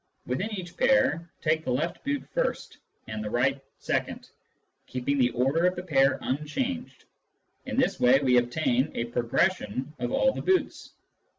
Within 0.25 0.51
each 0.57 0.75
pair, 0.77 1.29
take 1.41 1.63
the 1.63 1.69
left 1.71 2.03
boot 2.03 2.27
first 2.33 2.79
and 3.07 3.23
the 3.23 3.29
right 3.29 3.61
second, 3.77 4.31
keeping 4.87 5.19
the 5.19 5.29
order 5.29 5.67
of 5.67 5.75
the 5.75 5.83
pair 5.83 6.17
unchanged; 6.23 7.05
in 7.67 7.77
this 7.77 7.99
way 7.99 8.17
we 8.19 8.37
obtain 8.37 8.91
a 8.95 9.05
progression 9.05 9.93
of 9.99 10.11
all 10.11 10.31
the 10.33 10.41
boots. 10.41 10.89